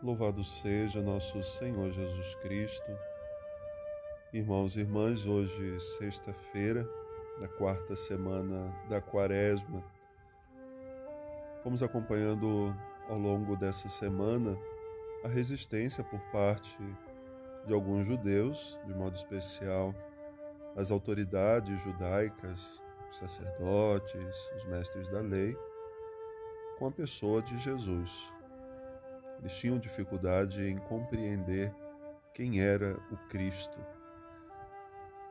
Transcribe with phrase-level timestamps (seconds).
[0.00, 2.96] Louvado seja nosso Senhor Jesus Cristo.
[4.32, 6.88] Irmãos e irmãs, hoje, sexta-feira,
[7.40, 9.82] da quarta semana da Quaresma,
[11.64, 12.72] fomos acompanhando
[13.08, 14.56] ao longo dessa semana
[15.24, 16.78] a resistência por parte
[17.66, 19.92] de alguns judeus, de modo especial
[20.76, 22.80] as autoridades judaicas,
[23.10, 25.58] os sacerdotes, os mestres da lei,
[26.78, 28.37] com a pessoa de Jesus.
[29.40, 31.72] Eles tinham dificuldade em compreender
[32.34, 33.78] quem era o Cristo.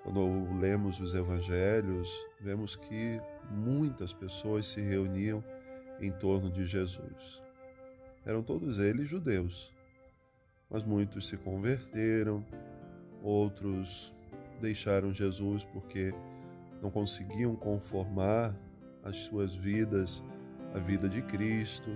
[0.03, 5.43] Quando lemos os evangelhos, vemos que muitas pessoas se reuniam
[5.99, 7.41] em torno de Jesus.
[8.25, 9.73] Eram todos eles judeus,
[10.69, 12.45] mas muitos se converteram,
[13.21, 14.13] outros
[14.61, 16.13] deixaram Jesus porque
[16.81, 18.55] não conseguiam conformar
[19.03, 20.23] as suas vidas
[20.73, 21.89] à vida de Cristo,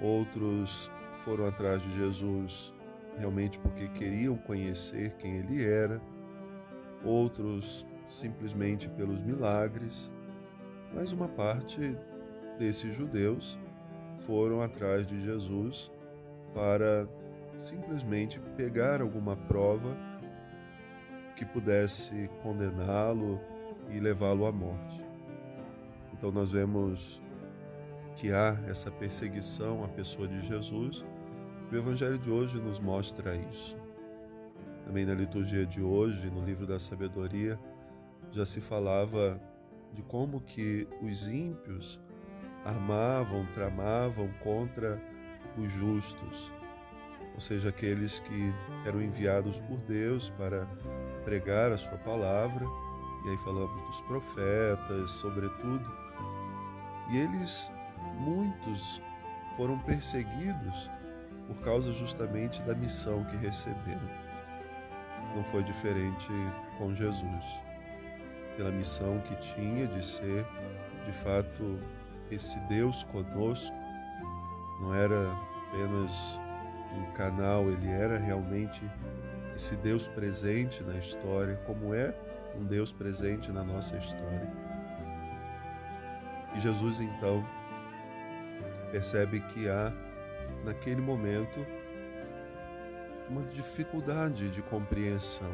[0.00, 0.90] outros
[1.26, 2.72] foram atrás de Jesus
[3.18, 6.00] realmente porque queriam conhecer quem ele era,
[7.04, 10.08] outros simplesmente pelos milagres,
[10.94, 11.96] mas uma parte
[12.56, 13.58] desses judeus
[14.20, 15.90] foram atrás de Jesus
[16.54, 17.08] para
[17.58, 19.96] simplesmente pegar alguma prova
[21.34, 23.40] que pudesse condená-lo
[23.90, 25.04] e levá-lo à morte.
[26.12, 27.20] Então nós vemos
[28.14, 31.04] que há essa perseguição à pessoa de Jesus
[31.70, 33.76] o Evangelho de hoje nos mostra isso.
[34.84, 37.58] Também na liturgia de hoje, no livro da sabedoria,
[38.30, 39.40] já se falava
[39.92, 42.00] de como que os ímpios
[42.64, 45.00] armavam, tramavam contra
[45.56, 46.52] os justos,
[47.34, 48.52] ou seja, aqueles que
[48.84, 50.66] eram enviados por Deus para
[51.24, 52.64] pregar a sua palavra,
[53.24, 55.84] e aí falamos dos profetas, sobretudo,
[57.10, 57.70] e eles,
[58.18, 59.02] muitos,
[59.56, 60.90] foram perseguidos
[61.46, 64.08] por causa justamente da missão que receberam.
[65.34, 66.28] Não foi diferente
[66.78, 67.44] com Jesus,
[68.56, 70.46] pela missão que tinha de ser,
[71.04, 71.78] de fato,
[72.30, 73.76] esse Deus conosco,
[74.80, 75.32] não era
[75.68, 76.40] apenas
[76.96, 78.82] um canal, ele era realmente
[79.54, 82.14] esse Deus presente na história, como é
[82.54, 84.50] um Deus presente na nossa história.
[86.54, 87.44] E Jesus então
[88.90, 89.92] percebe que há
[90.66, 91.64] naquele momento,
[93.30, 95.52] uma dificuldade de compreensão.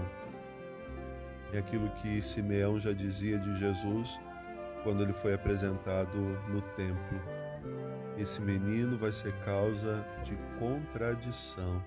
[1.53, 4.19] É aquilo que Simeão já dizia de Jesus
[4.83, 6.19] quando ele foi apresentado
[6.49, 7.21] no templo.
[8.17, 11.84] Esse menino vai ser causa de contradição.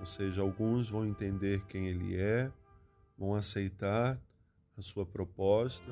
[0.00, 2.50] Ou seja, alguns vão entender quem ele é,
[3.16, 4.18] vão aceitar
[4.76, 5.90] a sua proposta,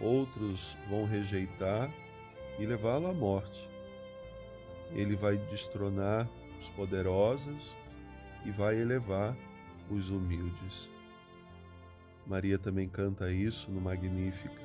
[0.00, 1.88] outros vão rejeitar
[2.58, 3.69] e levá-lo à morte
[4.92, 6.28] ele vai destronar
[6.58, 7.74] os poderosos
[8.44, 9.36] e vai elevar
[9.90, 10.88] os humildes.
[12.26, 14.60] Maria também canta isso no Magnífica.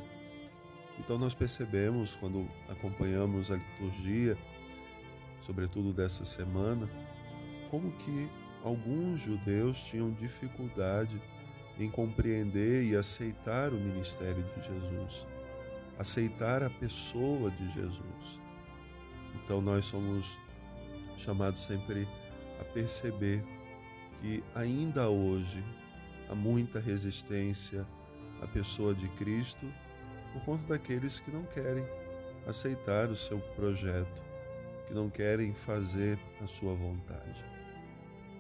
[1.00, 4.38] Então nós percebemos quando acompanhamos a liturgia,
[5.42, 6.88] sobretudo dessa semana,
[7.70, 8.30] como que
[8.64, 11.22] alguns judeus tinham dificuldade
[11.78, 15.28] em compreender e aceitar o ministério de Jesus,
[16.00, 18.45] aceitar a pessoa de Jesus.
[19.44, 20.38] Então nós somos
[21.18, 22.08] chamados sempre
[22.60, 23.44] a perceber
[24.22, 25.64] que ainda hoje
[26.30, 27.86] há muita resistência
[28.42, 29.66] à pessoa de Cristo
[30.34, 31.86] por conta daqueles que não querem
[32.48, 34.22] aceitar o seu projeto,
[34.88, 37.44] que não querem fazer a sua vontade.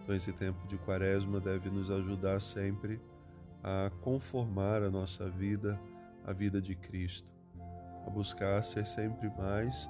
[0.03, 2.99] Então esse tempo de Quaresma deve nos ajudar sempre
[3.63, 5.79] a conformar a nossa vida
[6.23, 7.31] à vida de Cristo,
[8.05, 9.89] a buscar ser sempre mais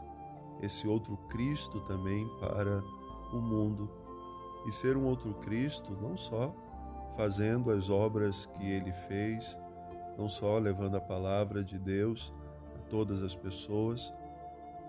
[0.62, 2.84] esse outro Cristo também para
[3.34, 3.90] o mundo
[4.66, 6.54] e ser um outro Cristo não só
[7.16, 9.58] fazendo as obras que ele fez,
[10.18, 12.34] não só levando a palavra de Deus
[12.76, 14.14] a todas as pessoas,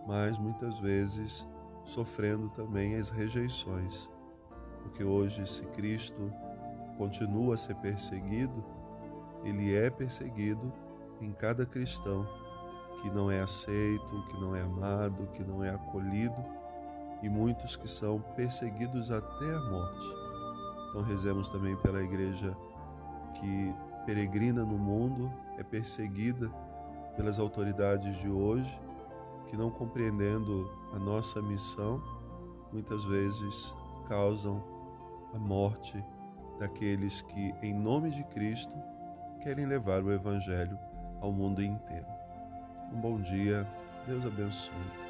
[0.06, 1.46] mas muitas vezes
[1.84, 4.10] sofrendo também as rejeições.
[4.82, 6.32] Porque hoje, se Cristo
[6.96, 8.64] continua a ser perseguido,
[9.44, 10.72] ele é perseguido
[11.20, 12.26] em cada cristão
[13.00, 16.44] que não é aceito, que não é amado, que não é acolhido
[17.22, 20.06] e muitos que são perseguidos até a morte.
[20.88, 22.56] Então rezemos também pela igreja
[23.34, 26.50] que peregrina no mundo, é perseguida
[27.16, 28.80] pelas autoridades de hoje,
[29.48, 32.02] que não compreendendo a nossa missão,
[32.72, 33.74] muitas vezes
[34.08, 34.62] causam
[35.34, 36.02] a morte
[36.58, 38.74] daqueles que, em nome de Cristo,
[39.42, 40.78] querem levar o Evangelho
[41.20, 42.06] ao mundo inteiro.
[42.92, 43.66] Um bom dia,
[44.06, 45.05] Deus abençoe.